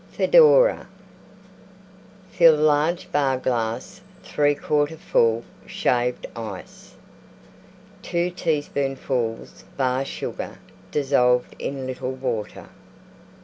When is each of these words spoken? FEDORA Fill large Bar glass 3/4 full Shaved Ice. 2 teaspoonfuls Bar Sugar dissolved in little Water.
FEDORA 0.13 0.87
Fill 2.31 2.55
large 2.55 3.11
Bar 3.11 3.37
glass 3.37 4.01
3/4 4.25 4.97
full 4.97 5.43
Shaved 5.67 6.25
Ice. 6.35 6.95
2 8.01 8.31
teaspoonfuls 8.31 9.63
Bar 9.77 10.03
Sugar 10.03 10.57
dissolved 10.89 11.55
in 11.59 11.85
little 11.85 12.13
Water. 12.13 12.69